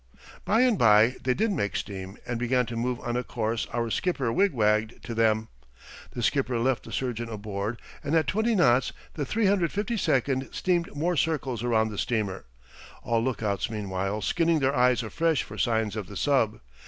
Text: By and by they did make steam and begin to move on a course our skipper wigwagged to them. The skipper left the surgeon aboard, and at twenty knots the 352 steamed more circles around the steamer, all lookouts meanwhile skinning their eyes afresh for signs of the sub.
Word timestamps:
By 0.45 0.61
and 0.61 0.79
by 0.79 1.17
they 1.21 1.35
did 1.35 1.51
make 1.51 1.75
steam 1.75 2.17
and 2.25 2.39
begin 2.39 2.65
to 2.65 2.75
move 2.75 2.99
on 3.01 3.15
a 3.15 3.23
course 3.23 3.67
our 3.71 3.91
skipper 3.91 4.33
wigwagged 4.33 5.03
to 5.05 5.13
them. 5.13 5.49
The 6.13 6.23
skipper 6.23 6.57
left 6.57 6.85
the 6.85 6.91
surgeon 6.91 7.29
aboard, 7.29 7.79
and 8.03 8.15
at 8.15 8.25
twenty 8.25 8.55
knots 8.55 8.93
the 9.13 9.25
352 9.27 10.47
steamed 10.51 10.95
more 10.95 11.15
circles 11.15 11.63
around 11.63 11.89
the 11.89 11.99
steamer, 11.99 12.45
all 13.03 13.23
lookouts 13.23 13.69
meanwhile 13.69 14.23
skinning 14.23 14.57
their 14.57 14.75
eyes 14.75 15.03
afresh 15.03 15.43
for 15.43 15.59
signs 15.59 15.95
of 15.95 16.07
the 16.07 16.17
sub. 16.17 16.61